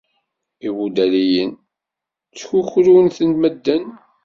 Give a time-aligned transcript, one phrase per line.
[0.67, 3.83] Ibudaliyen, ttkukrun-ten medden.